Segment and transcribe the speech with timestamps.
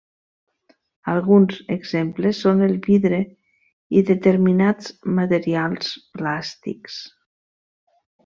[1.11, 3.19] Alguns exemples són el vidre
[4.01, 4.89] i determinats
[5.21, 6.97] materials plàstics.